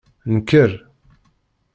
[0.33, 0.71] Nker.